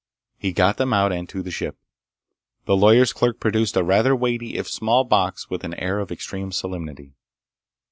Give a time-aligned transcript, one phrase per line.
[0.39, 1.77] He got them out and to the ship.
[2.65, 6.51] The lawyer's clerk produced a rather weighty if small box with an air of extreme
[6.51, 7.13] solemnity.